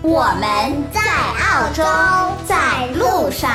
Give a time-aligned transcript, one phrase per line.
[0.00, 1.82] 我们在澳洲，
[2.46, 3.50] 在路上。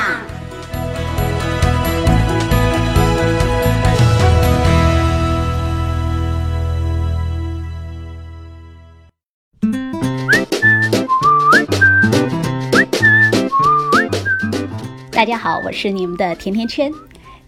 [15.10, 16.92] 大家好，我是你们的甜甜圈，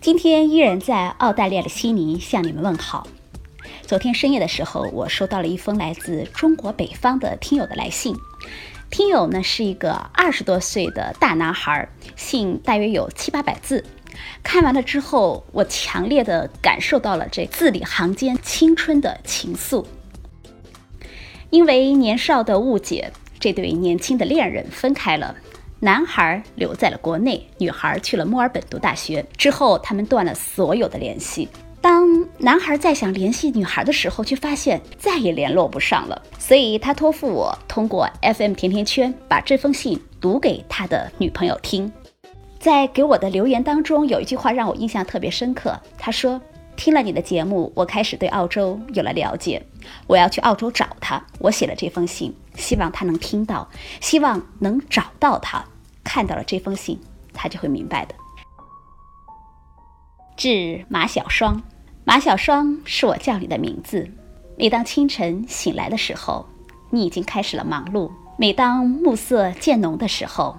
[0.01, 3.07] 今天依然在澳大利亚的悉尼向你们问好。
[3.83, 8.17] 昨天深夜的时候，我收到了一封来自中国北方的听友的来信。
[8.91, 13.85] 听友呢是一个二十多岁的大男孩，信大约有七八百字。
[14.43, 19.85] 看完了之后，我强烈的感受到了这字里行间青春的情愫。
[21.51, 25.35] 因为年少的误解，这对年轻的恋人分开了。
[25.81, 29.25] 男孩留在了国内，女孩去了墨尔本读大学。
[29.37, 31.49] 之后，他们断了所有的联系。
[31.87, 36.21] 当男孩再想联系女孩的时候，却发现再也联络不上了。
[36.37, 41.93] 所以他托付我通过 FM 甜甜圈把这封信读给他的女朋友听。
[42.59, 45.81] 在给我的留言当中，有一句话让我印象特别深刻。
[45.97, 46.41] 他说
[46.75, 49.65] ：“听了你的节目，我开始对澳洲有了了解。
[50.09, 51.25] 我要去澳洲找他。
[51.39, 53.69] 我写了这封信，希望他能听到，
[54.01, 55.65] 希望能找到他。
[56.03, 56.99] 看到了这封信，
[57.33, 58.15] 他就会明白的。”
[60.37, 61.63] 致马小双。
[62.09, 64.09] 马小双是我叫你的名字。
[64.57, 66.47] 每当清晨醒来的时候，
[66.89, 70.57] 你已经开始了忙碌；每当暮色渐浓的时候，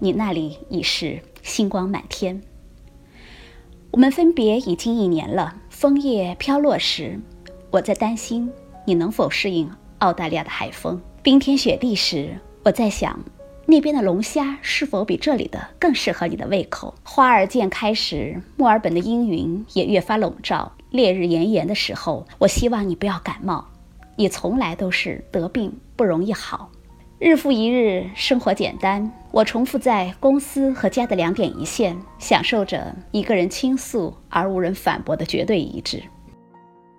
[0.00, 2.42] 你那里已是星光满天。
[3.92, 5.54] 我们分别已经一年了。
[5.70, 7.20] 枫叶飘落时，
[7.70, 8.50] 我在担心
[8.84, 13.20] 你能否适应澳大利亚的海风；冰天雪地时，我在想
[13.66, 16.92] 那边的龙虾是否比这里的更适合你的胃口。
[17.04, 20.72] 花儿渐开时，墨尔本的阴云也越发笼罩。
[20.90, 23.66] 烈日炎炎的时候，我希望你不要感冒。
[24.16, 26.70] 你从来都是得病不容易好。
[27.18, 29.10] 日复一日，生活简单。
[29.30, 36.02] 我重复在公司和家的两点一线，享受着一个人倾诉而无人反驳的绝对一致。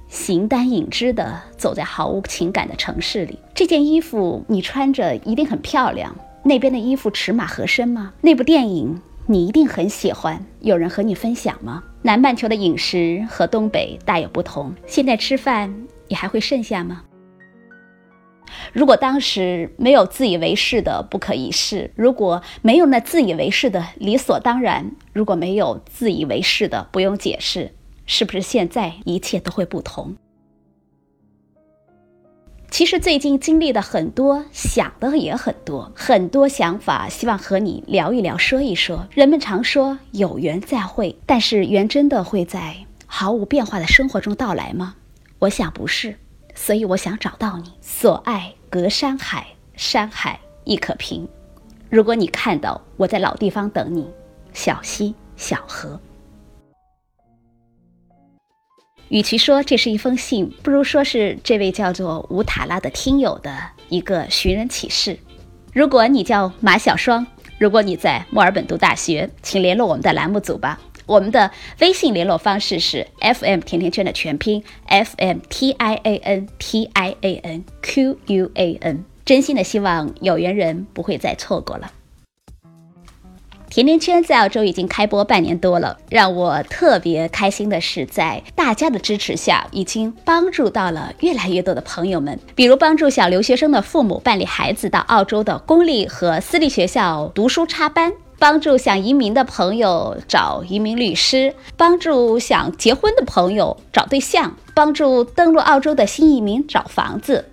[0.07, 6.15] 形单影只的走在毫无情感的城市里，这件衣服你穿着一定很漂亮。
[6.43, 8.13] 那边的衣服尺码合身吗？
[8.21, 10.43] 那部电影你一定很喜欢。
[10.59, 11.83] 有人和你分享吗？
[12.01, 14.73] 南半球的饮食和东北大有不同。
[14.87, 15.71] 现在吃饭，
[16.07, 17.03] 你还会剩下吗？
[18.73, 27.71] 如果当时没有自以为是的不可一世，如果没有那自以为是的理所当然，如果没有自以为是的不用解释，
[28.07, 30.15] 是不是现在一切都会不同？
[32.71, 39.07] 其实最近经历的很多，想的也很多，很多想法，希望和你聊一聊，说一说。
[39.11, 42.75] 人们常说有缘再会，但是缘真的会在
[43.05, 44.95] 毫无变化的生活中到来吗？
[45.39, 46.15] 我想不是，
[46.53, 47.71] 所以我想找到你。
[47.81, 51.27] 所爱隔山海，山海亦可平。
[51.89, 54.07] 如果你看到我在老地方等你，
[54.53, 55.99] 小溪小河。
[59.09, 63.57] 与其说这是一封信，不如说是这位叫做吴塔拉的听友的
[63.89, 65.17] 一个寻人启事。
[65.73, 67.25] 如果你叫马小双，
[67.57, 70.79] 如果你在墨尔本读大学，请联络我们的栏目组吧。
[71.07, 71.49] 我们的
[71.79, 79.05] 微信联络方式是 FM 甜甜圈的全拼 FM T I A N T I A N Q U A N。
[79.25, 81.91] 真心的希望有缘人不会再错过了。
[83.69, 92.37] 甜甜圈在澳洲已经开播半年多了，让我特别开心的是，在大家的支持下，已经帮助到了越来越多的朋友们。
[92.55, 107.45] 比如帮助小留学生的父母办理孩子到澳洲的公立和私立学校读书插班，帮助想移民的朋友找移民律师，帮助想结婚的朋友找对象，帮助登陆澳洲的新移民找房子。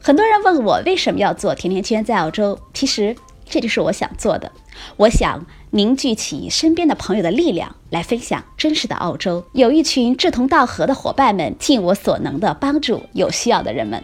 [0.00, 3.14] 很多人问我为什么要做甜甜圈在澳洲，其实
[3.48, 4.50] 这就是我想做的。
[4.96, 9.44] 我想凝聚起身边的朋友的力量，来分享真实的澳洲。
[9.52, 14.02] 有一群志同道合的伙伴们，尽我所能的帮助有需要的人们。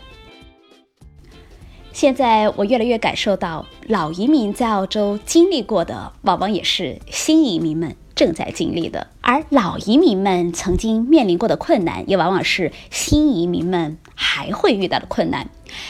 [1.93, 9.09] 现在我越来越感受到，老移民在澳洲经历过的，往往也是新移民们正在经历的。
[9.21, 15.49] 而老移民们曾经面临过的困难，也往往是新移民们还会遇到的困难，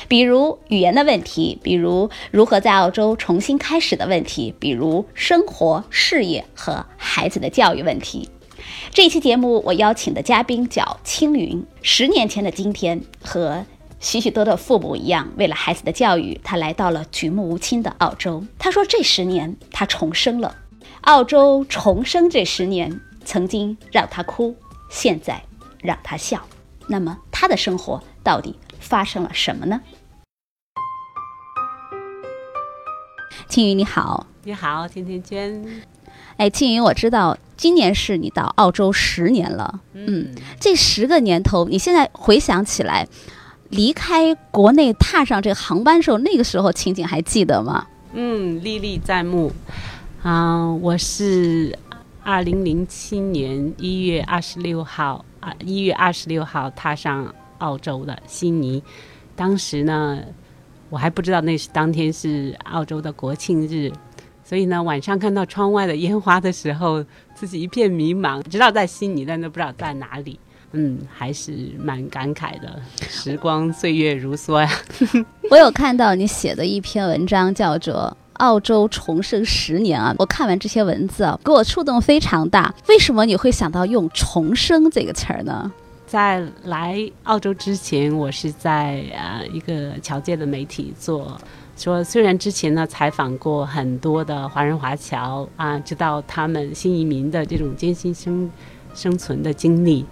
[0.09, 8.29] 比如语言的问题，比如如何在澳洲重新开始的问题，比如生活、事业和孩子的教育问题。
[8.93, 13.67] 这一期节目我邀请的嘉宾叫青云，十年前的今天，和
[14.00, 18.44] 许许多多父母一样，为了孩子的教育，他来到了举目无亲的澳洲。
[18.59, 20.55] 他说，这十年他重生了，
[21.05, 23.01] 澳洲重生这十年。
[23.27, 24.55] 曾经让他哭，
[24.91, 25.43] 现在
[25.81, 26.47] 让他笑。
[26.89, 29.81] 那么他的生活到底发生了什么呢？
[33.49, 35.83] 青云你好，你好，甜甜娟。
[36.37, 39.81] 哎，青云，我知道今年是你到澳洲十年了。
[39.95, 43.09] 嗯，这十个年头，你现在回想起来，
[43.71, 47.87] 离开国内踏上这个航班时候，那个时候情景还记得吗？
[48.12, 49.51] 嗯，历历在目。
[50.25, 51.79] 啊，我是。
[52.23, 58.82] 二零零七年一月二十六号啊，一月二十六号踏上澳洲的悉尼。
[59.37, 60.19] 当时呢，
[60.88, 63.93] 我还不知道那是当天是澳洲的国庆日，
[64.43, 67.05] 所以呢，晚上看到窗外的烟花的时候，
[67.35, 70.41] 自己一片迷茫，知道在悉尼，但都不知道在哪里。
[70.73, 72.81] 嗯，还是蛮感慨的。
[72.97, 74.70] 时光岁月如梭呀。
[75.50, 78.17] 我有看到你写的一篇文章，叫做。
[78.34, 80.14] 澳洲重生十年啊！
[80.19, 82.75] 我看完这些文字啊，给我触动非常大。
[82.88, 85.70] 为什么你会想到用“重生”这个词儿呢？
[86.06, 91.36] 在来澳洲之前，我是在呃一个侨界的媒体做，
[91.76, 98.48] 说虽然之前呢采访过很多的华人华侨啊，知道他们新移民的这种艰辛生
[98.94, 100.04] 生存的经历，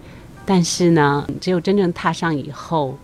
[0.45, 2.97] 但是呢，只有真正踏上以后，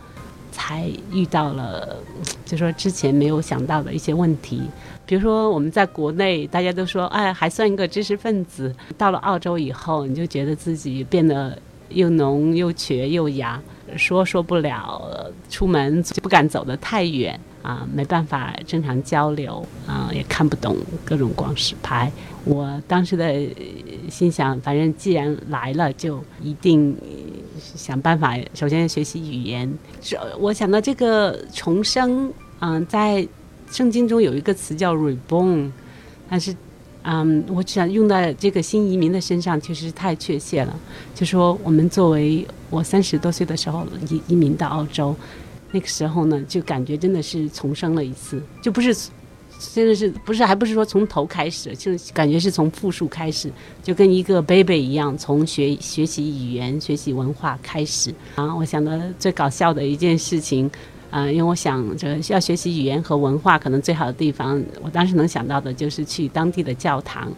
[0.59, 1.95] 才遇到了，
[2.45, 4.61] 就说之前没有想到的一些问题。
[5.05, 8.75] 比如说，我们在国内，大家都说，哎，还算一个知识分子。
[8.97, 11.57] 到了澳洲以后，你就觉得自己变得
[11.87, 13.59] 又浓又瘸又哑，
[13.95, 22.11] 说说不了，出门就不敢走得太远啊，没办法正常交流啊，也看不懂各种广式牌。
[22.45, 23.33] 我当时的
[24.09, 26.95] 心想，反正既然来了，就一定
[27.57, 29.71] 想办法，首先学习语言。
[30.01, 33.27] 是，我想到这个重生，嗯，在。
[33.71, 35.69] 圣经中有一个词叫 “reborn”，
[36.27, 36.55] 但是，
[37.03, 40.75] 嗯，我想用在这个新移民的身上，其实太确切了。
[41.13, 45.15] 就说我们作为我三十多岁的时候移移民到澳洲，
[45.71, 48.95] 那个时候呢，就感觉真的是重生了一次，就不是，
[49.73, 53.51] 真的是不是，还不是说从头开始，就感觉是从复数开始，
[53.83, 58.13] 就跟一个 baby 一样，从学学习语言、学习文化开始。
[58.35, 60.69] 啊，我想的最搞笑的一件事情。
[61.11, 67.31] 啊，因为我想着要学习语言和文化，可能最好的地方，我当时能想到的就是去当地的教堂。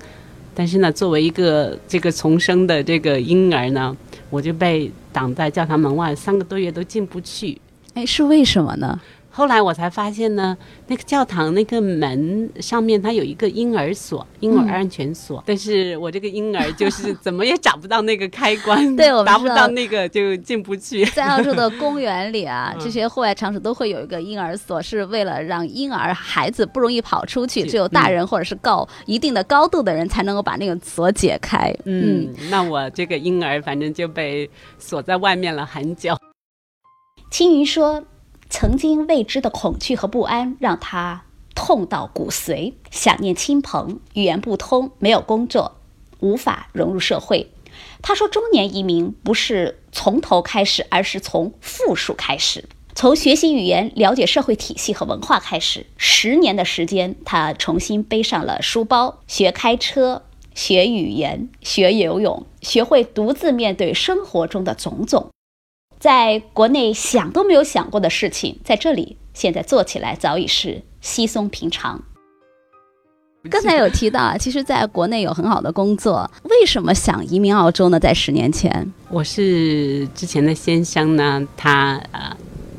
[0.53, 3.95] 但是呢，作为一个这个重生的这个婴儿呢，
[4.29, 7.57] 我就被挡在教堂门外，三个多月都进不去。
[7.93, 8.99] 哎，是为什么呢？
[9.33, 10.57] 后来我才发现呢，
[10.87, 15.41] 那个教堂那个门上面它有一个婴儿锁，婴儿安全锁。
[15.45, 21.05] 但是我这个婴儿就是怎么也找不到那个开关， 对，我达不到那个就进不去。
[21.15, 31.73] 在澳洲的公园里啊， 这些户外场所都会有一个婴儿锁，是为了让婴儿孩子不容易跑出去，只有大人或者是够一定的高度的人才能够把那个锁解开。
[31.85, 36.17] 嗯，那我这个婴儿反正就被锁在外面了很久。
[37.31, 38.03] 青云说。
[38.49, 41.23] 曾经未知的恐惧和不安让他
[41.55, 45.77] 痛到骨髓，想念亲朋，语言不通，没有工作，
[46.19, 47.49] 无法融入社会。
[48.01, 55.85] 他说：“中年移民不是从头开始，而是从负数开始，从学习语言、了解社会体系和文化开始。
[55.95, 60.23] 十年的时间，他重新背上了书包，学开车，
[60.53, 65.29] 学语言，学游泳，学会独自面对生活中的种种。”
[66.01, 72.01] 在国内想都没有想过的事情，在这里现在做起来早已是稀松平常。
[73.51, 77.99] 刚才有提到啊，其实在国内有很好的工作，为什么想移民澳洲呢？
[77.99, 82.35] 在十年前，我是之前的先生呢，他呃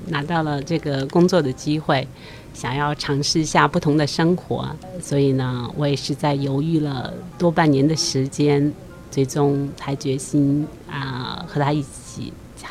[0.08, 2.04] 拿到了这个工作的机会，
[2.52, 4.68] 想要尝试一下不同的生活，
[5.00, 8.72] 所以呢，我也是在犹豫了多半年的时间，
[9.12, 11.88] 最终才决心啊和他一起。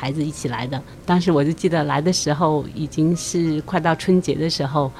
[0.02, 4.92] 孩子一起来的，当时我就记得来的时候已经是快到春节的时候，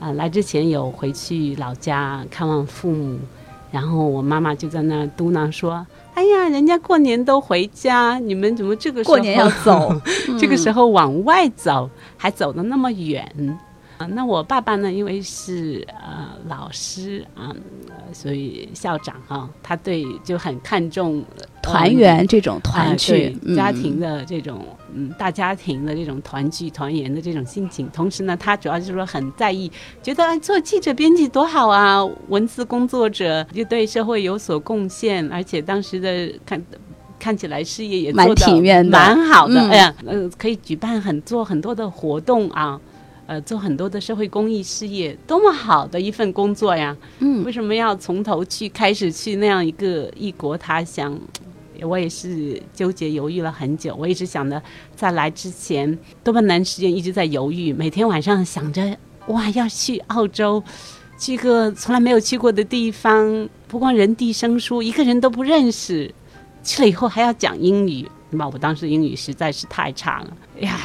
[0.00, 3.18] 啊，来之前有回去老家看望父母，
[3.70, 5.86] 然后我妈妈就在那嘟囔说
[6.16, 9.94] ：“哎呀，人家过年都回家，你们怎么这个时候过年要走？
[10.40, 13.30] 这个时候往外走，还走的那么远？”
[13.98, 14.92] 啊，那我爸爸呢？
[14.92, 17.48] 因为是呃老师啊、
[17.88, 21.24] 呃所以校长啊，他对就很看重
[21.60, 27.88] 团圆这种团啊聚，对家嗯庭的这种嗯大家庭的这种团聚团圆的这种心情。
[27.92, 29.70] 同时呢，他主要就是说很在意，
[30.02, 36.62] 觉得哎做记者编辑多好啊，文字工作者就对社会有所贡献，而且当时的看。
[37.18, 42.78] 看起来事业也蛮体面的蛮好的，嗯哎呀，呃，可以举办很做很多的活动啊，
[43.26, 46.96] 呃，做很多的社会公益事业，多么好的一份工作呀！
[47.18, 51.18] 嗯为什么要从头去开始去那样一个异国他乡？
[51.82, 53.94] 我也是纠结犹豫了很久。
[53.98, 54.62] 我一直想着，
[54.94, 60.62] 在来之前多半段时间一直在犹豫，每天晚上想着，哇，要去澳洲，
[61.18, 66.14] 去个从来没有去过的地方，不光人地生疏，一个人都不认识，
[66.62, 68.48] 去了以后还要讲英语，对吧？
[68.52, 70.78] 我当时英语实在是太差了，哎呀。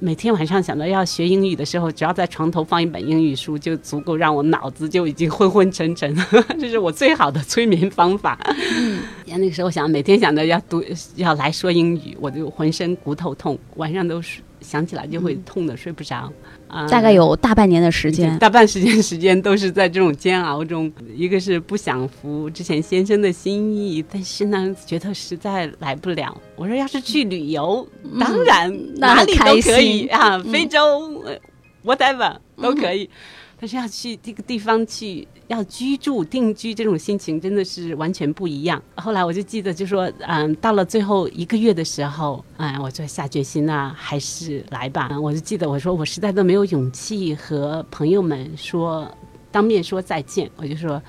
[0.00, 6.14] 每天晚上想着要学英语的时候，只要在床头放一本英语书，就足够让我脑子就已经昏昏沉沉。
[6.60, 8.38] 这是我最好的催眠方法。
[8.76, 10.84] 嗯，那个时候想每天想着要读
[11.16, 16.32] 要来说英语，我就浑身骨头痛，晚上都是想起来就会痛的睡不着。
[16.66, 18.36] 啊、大概有大半年的时间。
[18.38, 26.36] 大半时间时间都是在这种煎熬中，一个是不想服之前先生的心意，但是呢，觉得实在来不了。
[26.56, 27.86] 我说要是去旅游，
[28.18, 31.36] 当然哪里都可以啊，非洲、呃
[31.84, 33.08] whatever 都可以。
[33.58, 38.82] 但是要去这个地方去，要居住定居，这种心情真的是完全不一样。
[38.96, 45.08] 后来我就记得，就说，嗯，到了最后一个月的时候，嗯，我就下决心呐、还是来吧。
[45.10, 49.10] 嗯我就记得我说，我实在都没有勇气和朋友们说
[49.50, 50.50] 当面说再见。
[50.56, 51.00] 我就说，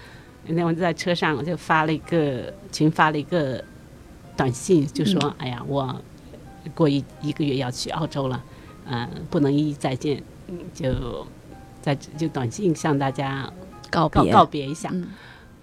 [0.47, 3.61] 那我就在车上，我就发了一个群发了一个
[4.37, 5.99] 短信，就说，哎呀，我
[6.73, 8.43] 过一一个月要去澳洲了，
[8.85, 11.25] 嗯，不能一一再见，嗯就
[11.85, 13.47] 在就短信向大家
[13.91, 14.89] 告告别，告别一下。
[14.91, 15.07] 嗯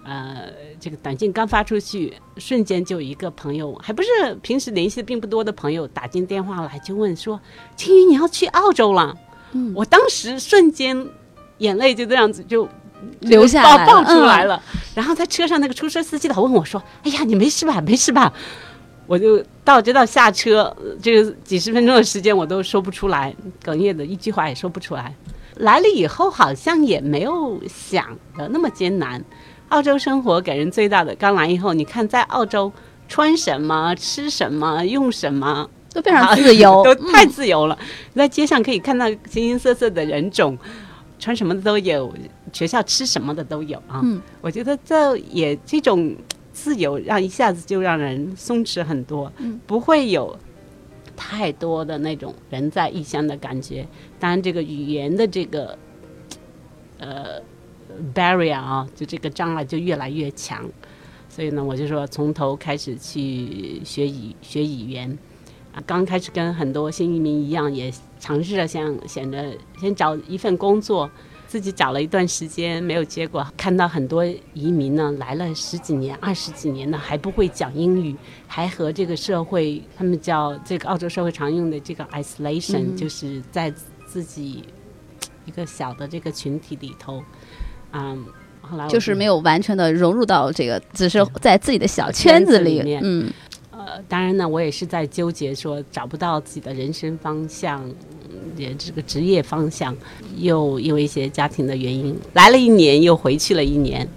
[0.05, 0.49] 呃，
[0.81, 4.09] 这个短信刚发出去，瞬间就有一个朋友，还不是
[4.41, 7.39] 平时联系的并不多的朋友，打进电话来就问说
[7.77, 9.17] ：“青云，你要去澳洲了？”
[9.53, 11.07] 嗯我当时瞬间
[11.59, 12.67] 眼泪就这样子就
[13.19, 14.63] 流下来了爆爆出来嗯了。
[14.93, 17.79] 然后在车上那个出租车司机老问我说：“哎呀，你没事吧？
[17.79, 18.33] 没事吧？”
[19.07, 25.13] 我就到直到下车，呃这个几十分钟的时间我都说不出来，哽咽的一句话也说不出来。
[25.57, 29.23] 来了以后好像也没有想的那么艰难。
[29.69, 32.71] 澳洲生活给人最大的，刚来以后，你看在澳洲
[33.07, 37.77] 穿什么、吃什么、用什么，都非常自由， 都太自由了。
[38.13, 40.55] 你在街上可以看到形形色色的人种，
[41.17, 42.13] 穿什么的都有，
[42.51, 44.01] 学校吃什么的都有啊。
[44.03, 46.15] 嗯我觉得这也这种
[46.51, 50.37] 自由，让一下子就让人松弛很多，嗯不会有
[51.15, 53.87] 太多的那种人在异乡的感觉。
[54.19, 55.77] 当然，这个语言的这个
[56.97, 57.41] 呃
[58.13, 60.63] barrier 啊，就这个障碍就越来越强。
[61.29, 65.17] 所以呢，我就说从头开始去学语学语言
[65.73, 65.81] 啊。
[65.85, 71.09] 刚开始跟很多新移民一样，也尝试着想想着先找一份工作，
[71.53, 78.15] 自己找了一段时间没有结果，看到很多移民呢来了十几年、二十几年呢还不会讲英语，
[78.47, 82.95] 还和这个社会，他们叫这个澳洲社会常用的这个 isolation，、嗯。
[82.97, 83.71] 就是在
[84.07, 84.63] 自己
[85.45, 87.23] 一个小的这个群体里头，
[87.91, 88.25] 嗯。
[88.61, 92.81] 后来就是没有完全的融入到这个，只是在自己的小圈子里。
[92.81, 93.31] 面，嗯。
[93.69, 97.95] 呃，当然呢，我也是在纠结，说找不到自己的人生方向，嗯
[98.57, 99.95] 也这个职业方向，
[100.37, 104.07] 又因为一些家庭的原因，来了一年又回去了一年，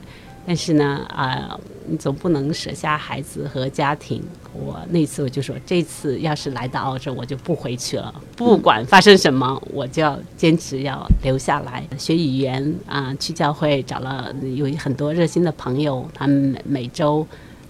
[0.47, 4.23] 但是呢，啊、你总不能舍下孩子和家庭。
[4.53, 17.27] 我那次我就说，这次要是来到澳洲，我就不回去了，不管发生什么，我就要坚持要留下来学语言啊、去教会找了有很多热心的朋友，他们每每周。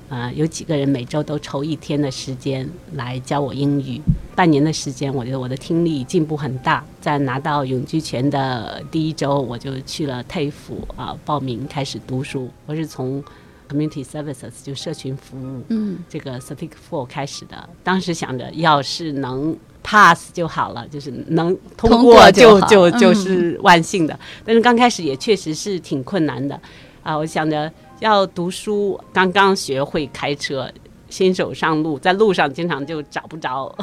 [0.09, 4.01] 呃，有几个人每周都抽一天的时间来教我英语。
[4.37, 6.85] 半年的时间，我觉得我的听力进步很大。
[7.01, 10.53] 在拿到永居权的第一周，我就去了 TAFE
[10.95, 12.51] 啊、报名开始读书。
[12.67, 13.25] 我是从
[13.67, 17.69] Community Services 就社群服务嗯这个 Certificate Four 开始的。
[17.83, 24.17] 当时想着，要是能 pass 就好了，就是能通通过过就好就就是万幸的。
[24.45, 26.61] 但是刚开始也确实是挺困难的
[27.03, 27.17] 啊！
[27.17, 30.71] 我想着要读书，刚刚学会开车。
[31.17, 33.75] 新手上路，在路上经常就找不着，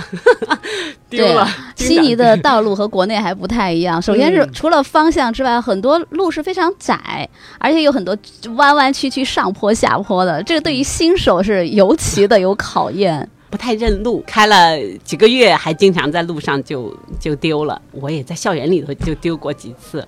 [1.09, 1.47] 丢对了。
[1.75, 3.99] 悉尼的道路和国内还不太一样。
[4.03, 8.15] 首先是嗯除了方向之外，很多路是非常窄，而且有很多
[8.55, 13.27] 弯弯曲曲、上坡下坡的，这个对于新手是尤其的有考验。
[13.49, 17.81] 不太认路，开了几个月还经常在路上就就丢了。
[17.91, 20.07] 我也在校园里头就丢过几次。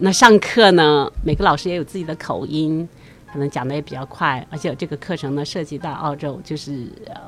[0.00, 2.86] 那上课呢，每个老师也有自己的口音。
[3.36, 6.86] 可能讲的也比较快，而且这个课程呢涉及到澳洲就是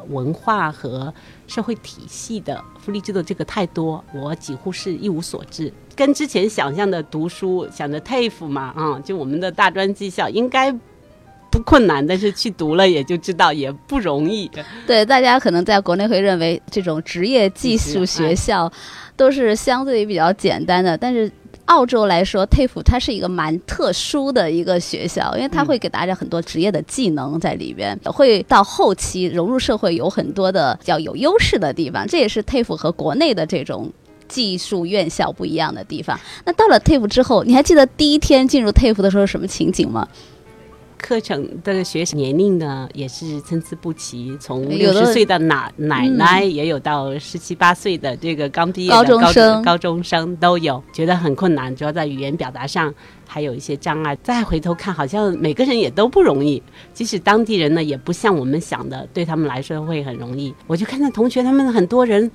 [0.08, 1.12] 文化和
[1.46, 5.70] 社会体系的福利制度，这个太多，我几乎是一无所知。
[5.94, 10.72] 跟之前想象的读书，想着 TAFE 嘛，啊，就我们的大专技校应该
[11.50, 14.50] 不困难，但是去读了也就知道也不容易。
[14.86, 18.72] 对，大家可能在国内会认为这种职业技术学校
[19.14, 21.30] 都是相对于比较简单的，但是。
[21.68, 32.06] 澳洲来说，TAFE 它是一个蛮特殊的一个学校，因为它会给大家很多职业的技能在里边，会到后期融入社会有很多的比较有优势的地方。
[32.06, 33.92] 这也是 TAFE 和国内的这种
[34.26, 36.18] 技术院校不一样的地方。
[36.46, 40.08] 那到了 TAFE 之后，你还记得第一天进入 TAFE 的时候什么情景吗？
[40.98, 52.92] 课程的学习年龄呢，也是参差不齐，从六十岁的奶奶奶，也有到十七八岁的这个刚毕业的高中生，高中生都有，觉得很困难，主要在语言表达上
[53.26, 54.14] 还有一些障碍。
[54.22, 56.62] 再回头看，好像每个人也都不容易，
[56.92, 60.52] 即使当地人呢，也不像我们想的，对他们来说会很容易。
[60.66, 62.30] 我就看到同学他们很多人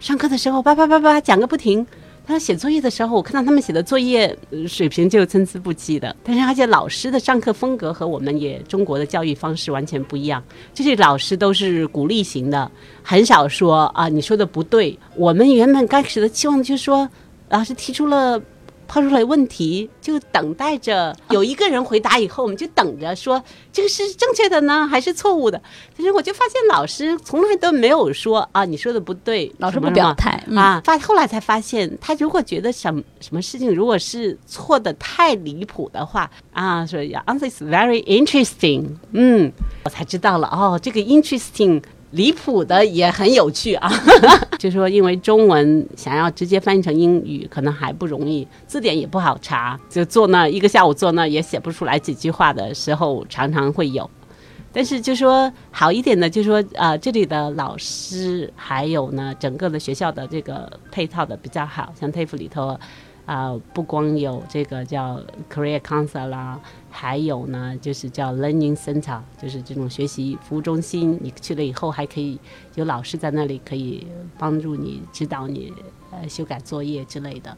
[0.00, 1.86] 上课的时候叭叭叭叭讲个不停。
[2.28, 4.36] 他写作业的时候，我看到他们写的作业
[4.68, 6.14] 水平就参差不齐的。
[6.22, 10.44] 但是而且老师的上课风格和我们也中国的教育方式完全不一样。
[10.74, 12.70] 就是老师都是鼓励型的，
[13.02, 14.98] 很少说啊你说的不对。
[15.16, 17.08] 我们原本开始的期望就是说，
[17.48, 18.38] 老师提出了。
[18.88, 23.40] 抛出来问题，就等待着有一个人回答，以后我们就等着说
[23.70, 25.60] 这个是正确的呢，还是错误的。
[25.96, 30.80] 但是我就发现老师从来都没有说啊，你说的不对，老师不表态啊。
[30.84, 39.52] 发后来才发现，他如果觉得什什么事情如果是错的太离谱的话啊，说 answer is very interesting，嗯，
[39.84, 41.82] 我才知道了哦，这个 interesting。
[42.12, 43.90] 离谱的也很有趣啊，
[44.58, 54.08] 就说因为中文想要直接翻译成英语可能还不容易，字典也不好查，就坐那一个下午坐那也写不出来几句话的时候常常会有。
[54.72, 62.78] 但是就说好一点的，就说啊这里的老师还有呢整个的学校的这个配套的比较好，像 TAFE 里头。
[63.26, 65.20] 啊，不光有这个叫
[65.52, 66.58] Career Counsel 啦，
[67.00, 71.16] 还有呢，就是叫 Learning Center，就是这种学习服务中心。
[71.22, 72.36] 你去了以后，还可以
[72.74, 74.04] 有老师在那里，可以
[74.36, 75.72] 帮助你指导你
[76.10, 77.56] 呃修改作业之类的，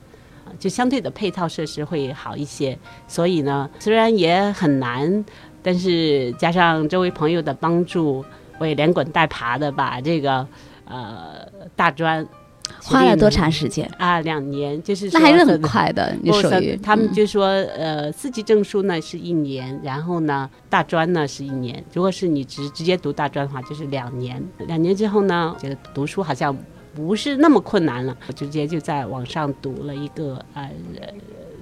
[0.58, 2.78] 就相对的配套设施会好一些。
[3.08, 5.24] 所以呢，虽然也很难，
[5.62, 8.22] 但是加上周围朋友的帮助，
[8.58, 10.46] 我也连滚带爬的把这个
[10.84, 12.28] 呃大专。
[12.82, 14.20] 花了多长时间啊？
[14.20, 16.16] 两年，就是那还是很快的。
[16.22, 21.84] 你属于他们就说，呃，四级证书呢是一年，然后呢大专呢是一年。
[21.92, 24.42] 如果是你直直接读大专的话，就是两年。
[24.66, 26.56] 两年之后呢，觉得读书好像
[26.94, 30.70] 不是那么困难了，我直接就在网上读了一个呃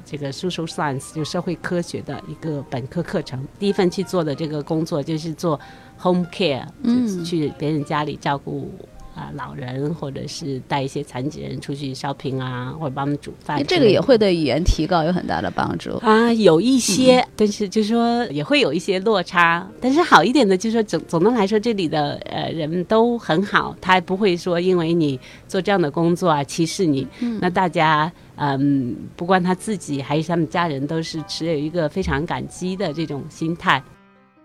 [0.04, 3.46] 这个 social science 就社会科学的一个本科课程。
[3.58, 5.58] 第一份去做的这个工作就是做
[6.00, 8.70] home care，嗯，去别人家里照顾。
[9.18, 16.32] 啊，老人或者是带一些残疾人出去 shopping 啊，或者帮他们煮饭，这个也会对语言提高有很大的帮助啊。
[16.34, 19.68] 有一些，但是就是说也会有一些落差。
[19.80, 27.06] 但是好一点的，就是说总总的来说，这里的呃人都很好，他不会说因为你做这样的工作啊歧视你。
[27.40, 33.82] 那大家嗯，不管他自己还是他们家人，都是持有一个非常感激的这种心态。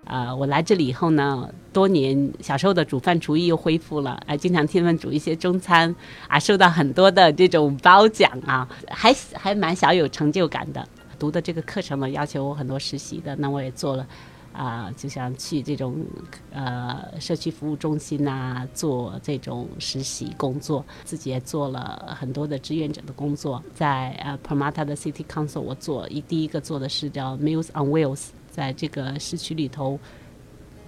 [0.05, 5.95] 啊，我来这里以后呢，多年小时候的煮饭厨艺又恢复了，啊，经常替他们煮一些中餐，
[6.27, 10.85] 啊，受到很多的这种褒奖啊，还还蛮小有成就感的。
[11.17, 14.05] 读的这个课程呢，要求我很多实习的，那我也做了，
[14.51, 16.05] 啊，就想去这种
[16.51, 28.25] 呃社区服务中心呐，做这种实习工作，自己也做了很多的志愿者的工作，在呃 Permata 的 City Council，我做一第一个做的是叫 Meals on Wheels。
[28.53, 29.99] 在这个市区里头，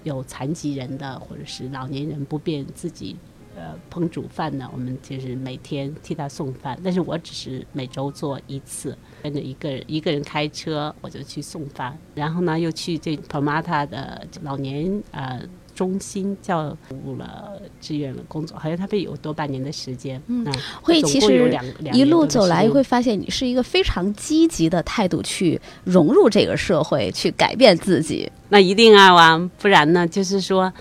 [0.04, 3.16] 有残疾人的或者是老年人不便自己
[3.56, 6.78] 呃烹煮饭的，我们就是每天替他送饭。
[6.84, 11.98] 但是我只是每周做一次，跟着一个人一个人开车，我就去送饭。
[12.14, 15.42] 然后呢，又去这 Permata 的老年呃。
[15.76, 20.20] 中心叫服务了志愿的工作，好像他们有多半年的时间。
[20.26, 20.44] 嗯，
[20.80, 21.54] 会其实
[21.92, 28.32] 一路走来会发现，你是一个非常积极的态度去融入这个社会，去改变自己。
[28.48, 30.06] 那一定啊，王，不然呢？
[30.06, 30.72] 就是说，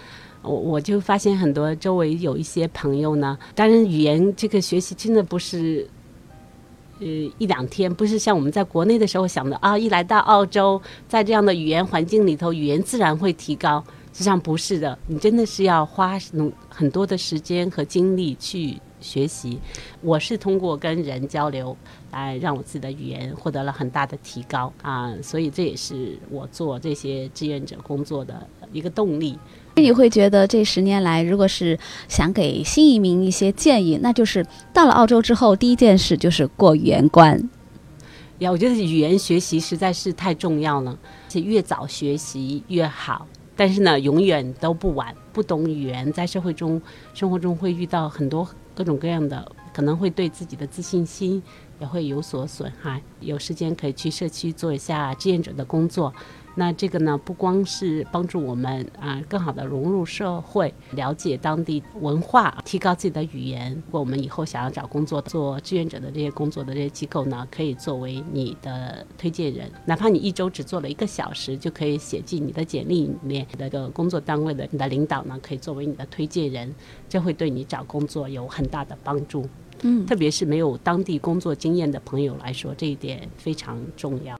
[0.42, 5.86] 我我就发现很多周围有一些朋友呢，当然语言这个学习真的不是，
[7.00, 7.06] 呃，
[7.38, 13.84] 一两天，不是像我们在国内的时候想的啊，一来到澳洲，在这样的语言环境里头，语言自然会提高。
[14.16, 19.60] 实际上不是的，你真的是要花努很多的时间和精力去学习。
[20.00, 21.76] 我是通过跟人交流
[22.14, 29.38] 来让我自己的语言获得了很大的提高啊，所以这也是我做这些志愿者工作的一个动力。
[29.76, 37.50] 你会觉得这十年来，如果是想给新移民一些建议，那就是到了澳洲之后，第一件事就是过语言关。
[38.40, 43.28] 呀，我觉得语言学习实在是太重要了，而且越早学习越好。
[43.56, 45.16] 但是呢，永远都不晚。
[45.32, 46.82] 不懂语言，在社会中、
[47.14, 51.44] 生活中会遇到很多各种各样的，可能会对自己的自信心
[51.80, 53.02] 也会有所损害。
[53.20, 56.14] 有时间可以去社区做一下志愿者的工作。
[56.58, 63.74] 那这个呢，不光是帮助我们啊，更好的融入社会，了解当地文化，提高自己的语言。
[63.74, 73.46] 如果我们以后想要找工作、做志愿者的这些工作的这些机构呢，可以作为你的推荐人，哪怕你一周只做了一个小时，就可以写进你的简历里面。
[73.58, 76.74] 那个工作单位的你的领导呢，可以作为你的推荐人，
[77.10, 79.46] 这会对你找工作有很大的帮助。
[79.82, 84.38] 嗯，特别是没有当地工作经验的朋友来说，这一点非常重要。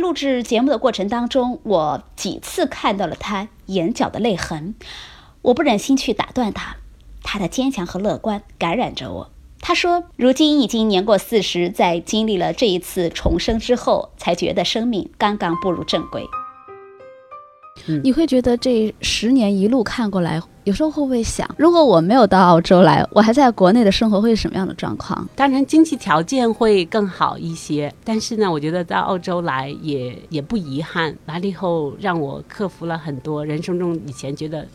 [0.00, 4.74] 录制节目的过程当中，我几次看到了他眼角的泪痕，
[5.42, 6.76] 我不忍心去打断他。
[7.22, 9.30] 他的坚强和乐观感染着我。
[9.60, 16.24] 他说：“如今已经年过四十，在经历了这一次重生之后，才觉得生命刚刚步入正轨。”
[18.02, 25.26] 你会觉得这十年一路看过来，有时候会不会想，如果我没有到澳洲来，我还在国内的生活会是什么样的状况？
[25.36, 31.16] 当然，经济条件会更好一些，但是呢，我觉得到澳洲来也也不遗憾。
[31.26, 34.66] 来了以后，让我克服了很多人生中以前觉得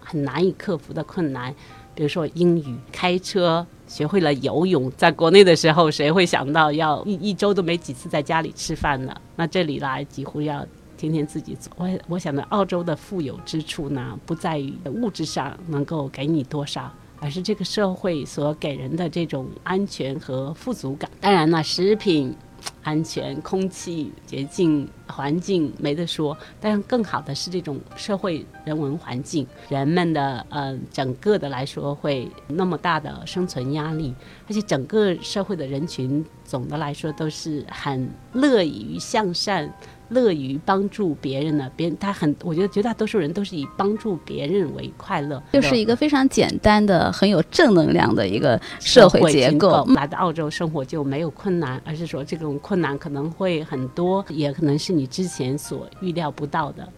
[0.00, 1.54] 很难以克服的困难，
[1.94, 4.90] 比如说英语、开车，学会了游泳。
[4.96, 9.14] 在国内的时候，谁会想到要一一周都没几次在家里吃饭呢？
[9.36, 10.66] 那这里来几乎要。
[10.98, 21.08] 天天自己做，我我想呢，澳洲的富有之处呢，不在于物质上能够给你多少，而是这个社会所给人的这种安全和富足感。
[21.20, 22.34] 当然呢，食品
[22.82, 34.12] 安全、空气洁净、环境没得说，但更好的是这种社会人文环境，人们的呃整个的来说会那么大的生存压力，
[34.48, 39.72] 而且整个社会的人群总的来说都是很乐于向善。
[40.08, 41.70] 乐于帮助别人呢？
[41.76, 49.84] 别人他很，我觉得绝大多数人都是以帮助别人为快乐，就是一个非常简单的、很有正能量的一个社会结构。
[49.94, 56.88] 来到澳洲生活就没有困难，而是说这种困难可能会很多，也可能是你之前所预料不到的。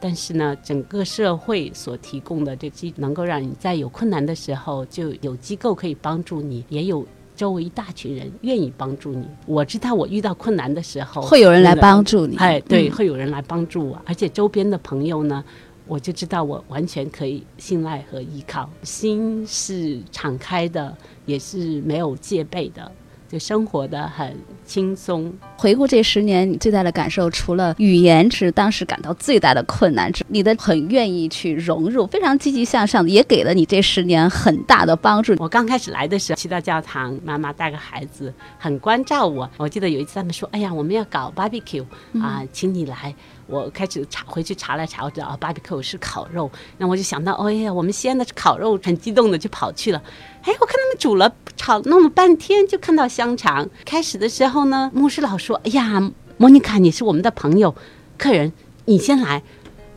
[0.00, 7.06] 但是呢，整个社会所提供的这机能够让你在有困难的时候就有机构可以帮助你，也有。
[7.40, 12.36] 周围一大群人愿意帮助你，我知道我遇到困难的时候会有人来帮助你。
[12.36, 15.42] 哎，对，会有人来帮助我，而且周边的朋友呢，
[15.86, 22.92] 我就知道我完全可以信赖和依靠，心是敞开的，也是没有戒备的。
[23.30, 25.32] 就生活的很轻松。
[25.56, 35.36] 回顾这十年，你最大的感受，除了语言是当时感到最大的困难之，你的很愿意去融入，非常积极向上，也给了你这十年很大的帮助。
[35.38, 39.48] 我刚开始来的时候，去到教堂，妈妈带个孩子，很关照我。
[39.56, 41.84] 我记得有一次他们说：“哎呀，我们要搞 barbecue
[42.20, 43.14] 啊，请你来。”
[43.46, 46.48] 我开始查回去查了查，我知道啊，barbecue 是烤肉。
[46.78, 50.00] 那我就想到，哎呀，我们西安的烤肉，很激动的就跑去了。
[50.42, 53.68] 哎，我看他们煮了炒弄了半天，就看到香肠。
[53.84, 57.74] 开始的时候呢，牧师老说：“哎呀，莫妮卡，你是我们的朋友，
[58.16, 58.52] 客人，
[58.86, 59.42] 你先来。”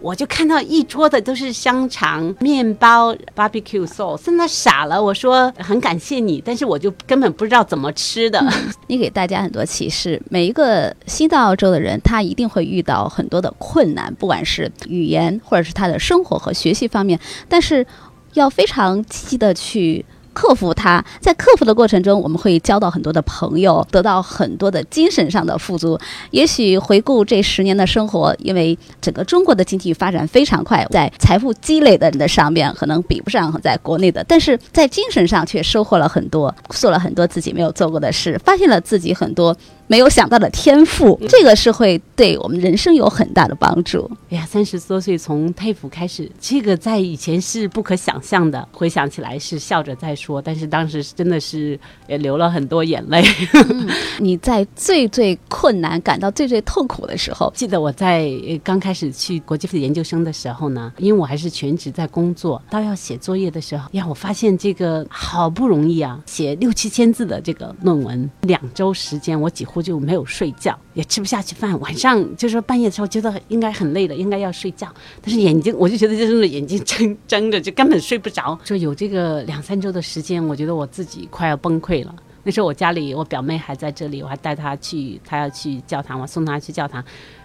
[0.02, 5.02] 我就看到一桌的都是香肠、面包、barbecue sauce，真的傻了。
[5.02, 8.46] 我说很感谢你，但是我就根本不知道怎么吃的。
[8.88, 17.88] 你给大家很多启示，每一个新到澳洲的人，他一定会遇到很多的困难，不管是语言或者是他的生活和学习方面，但是
[18.34, 20.06] 要非常积极的去。
[20.34, 25.98] 克服它，在克服的过程中，我们会交到很多的朋友，得到很多的精神上的富足。
[26.32, 39.56] 也许回顾这十年的生活，因为整个中国的经济发展非常快，在财富积累的人的上面可能比不上在国内的，但是在精神上却收获了很多，做了很多自己没有做过的事，发现了自己很多。
[39.94, 44.10] 没有想到的天赋，这个是会对我们人生有很大的帮助。
[44.32, 48.68] 哎呀，三十多岁从佩服开始，这个在以前是不可想象的。
[48.72, 53.24] 回想起来是笑着在说，但是当时真的是也流了很多眼泪。
[54.18, 58.32] 你在最最困难、感到最最痛苦的时候，记得我在
[58.64, 69.83] 刚开始去国际研究生的时候呢，因为我还是全职在工作，到要写作业的时候，呀，我发现这个好不容易啊，写六七千字的这个论文，两周时间我几乎。
[69.84, 71.78] 就没有睡觉，也吃不下去饭。
[71.82, 74.88] 晚上就是半夜的时候，觉得应该很累了，应该要睡觉，
[75.22, 78.58] 但是眼睛我就觉得就是眼睛睁睁着，就根本睡不着。
[78.64, 82.16] 说有这个两三周的时间，我觉得我自己快要崩溃了。
[82.44, 87.04] 那时候我家里我表妹还在这里，我还带她去，她要去教堂，我送她去教堂。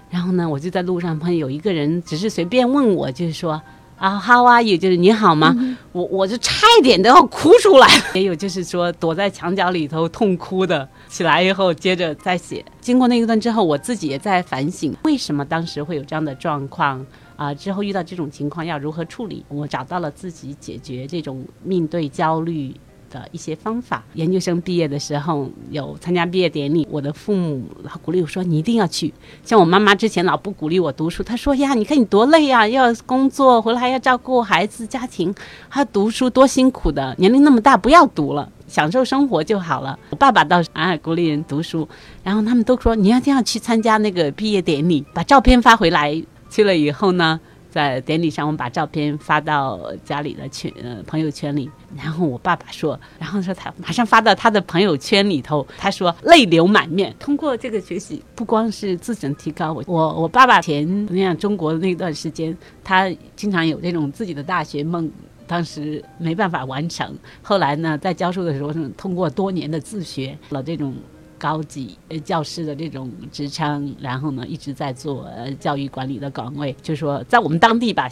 [0.08, 3.60] 然后呢，我就在路上碰有一个人，只是随便问我，就是说。
[3.98, 4.76] 啊，How are you？
[4.76, 5.54] 就是你好吗？
[5.92, 7.88] 我我就差一点都要哭出来。
[8.14, 12.64] 也有就是说躲在墙角里头痛哭的，起来以后接着再写。
[12.80, 17.04] 经过那一段之后，我自己也在反省，为什么当时会有这样的状况
[17.36, 17.52] 啊？
[17.52, 19.44] 之后遇到这种情况要如何处理？
[19.48, 22.72] 我找到了自己解决这种面对焦虑。
[23.10, 24.02] 的一些方法。
[24.14, 29.12] 研究生毕业的时候有参加毕业典礼，我的父母老鼓励我说：“你一定要去。”
[29.44, 35.34] 像我妈妈之前老不鼓励我读书，她说：“呀，你看你多累呀，要工作回来还要照顾孩子、家庭，
[35.68, 37.14] 还要读书，多辛苦的。
[37.18, 41.88] 年龄那么大，不要读了，享受生活就好了。”我爸爸倒是啊鼓励人读书，
[42.22, 47.38] 然后他们都说：“你要这样去参加那个毕业典礼，把照片发回来。”去了以后呢？
[47.70, 57.14] 在典礼上，我们把照片发到家里的群呃朋友圈里，然后我爸爸说，然后说他马上发到他的朋友圈里头，他说泪流满面。
[57.18, 65.10] 通过这个学习，不光是自身提高， 我我我爸爸前那样中国那段时间，他经常有这种自己的大学梦，
[65.46, 70.94] 当时没办法完成，后来呢，在教书的时候，通过多年的自学了这种。
[71.38, 75.26] 高级呃教师的这种职称，然后呢一直在做
[75.58, 78.08] 教育管理的岗位，就是说在我们当地吧，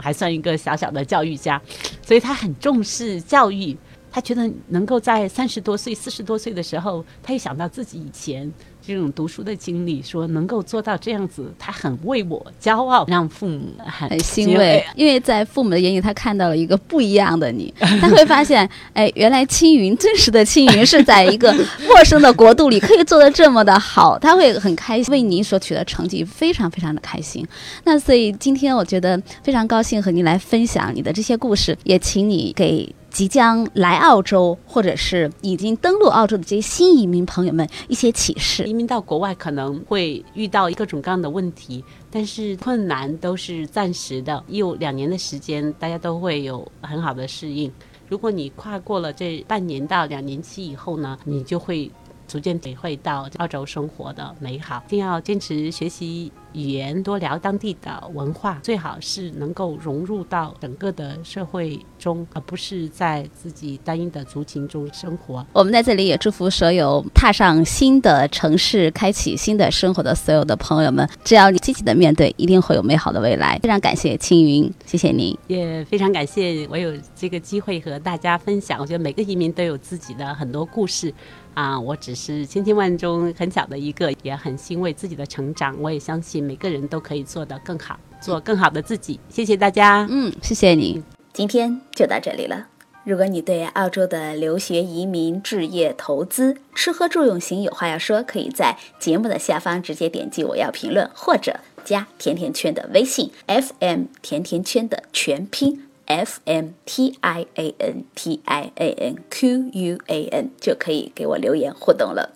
[0.00, 1.60] 还算一个小小的教育家，
[2.02, 3.76] 所以他很重视教育，
[4.10, 8.52] 他觉得能够在三十多岁、四十多岁的时候，他又想到自己以前。
[8.88, 14.82] 这种读书的经历，说能够做到这样子，他很为我骄傲，让父母很欣慰。
[14.96, 17.70] 因为在父母的眼里，他看到了一个不一样的你，
[18.00, 21.52] 他会发现，哎，原来青云真实的青云是在一个
[21.86, 27.46] 陌生的国度里可以做的这么的好，他会很开心，为你所取得成绩非常非常的开心。
[27.84, 32.90] 那所以今天我觉得非常高兴和您来分享你的这些故事，也请你给。
[33.10, 38.64] 即将来澳洲，或者是已经登陆澳洲的这些新移民朋友们一些启示。
[38.64, 44.42] 移民到国外可能会遇到各种各样的问题，但是困难都是暂时的。
[44.48, 47.72] 有两年的时间，大家都会有很好的适应。
[48.08, 51.90] 如果你跨过了这半年到两年期以后呢，你就会。
[52.28, 65.46] 逐渐体会到澳洲生活的美好，一定要坚持学习语言，多聊当地的文化，最好是能够融入到整个的社会中，而不是在自己单一的族群中生活。
[65.52, 73.58] 我们在这里也祝福所有踏上新的城市、开启新的生活的所有的朋友们，只要你积极的面对，一定会有美好的未来。
[73.62, 78.80] 非常感谢青云，谢谢您，也非常感谢我有这个机会和大家分享。
[78.80, 81.12] 我觉得每个移民都有自己的很多故事。
[81.54, 85.74] 啊，我只是千千万中很小的一个，也很欣慰自己的成长。
[85.80, 89.18] 我也相信每个人都可以做得更好，做更好的自己。
[89.28, 91.02] 谢谢大家，嗯，谢谢你。
[91.32, 92.66] 今天就到这里了。
[93.04, 105.84] 如果你对澳洲的留学、移民、置业、投资、吃喝住用行有话要说，可以在节目的下方直接点击我要评论，或者加甜甜圈的微信 FM 甜甜圈的全拼。
[106.10, 112.30] f m t i a n t i a n q u a n 就可以给我留言互动了。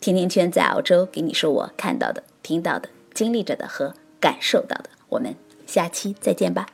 [0.00, 4.90] 甜甜圈在澳洲，给你说我看到的、听到的、经历着的和感受到的。
[5.08, 5.34] 我们
[5.66, 6.66] 下期再见吧。